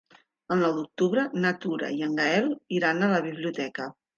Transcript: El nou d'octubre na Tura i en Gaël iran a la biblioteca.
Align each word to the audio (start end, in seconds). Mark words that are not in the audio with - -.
El 0.55 0.61
nou 0.63 0.71
d'octubre 0.77 1.27
na 1.45 1.53
Tura 1.67 1.91
i 1.99 2.01
en 2.09 2.17
Gaël 2.23 2.51
iran 2.79 3.05
a 3.11 3.15
la 3.17 3.25
biblioteca. 3.31 3.93